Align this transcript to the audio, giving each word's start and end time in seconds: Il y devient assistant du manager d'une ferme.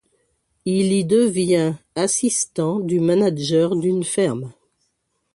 Il 0.65 0.93
y 0.93 1.05
devient 1.05 1.75
assistant 1.95 2.79
du 2.79 2.99
manager 2.99 3.75
d'une 3.75 4.03
ferme. 4.03 4.51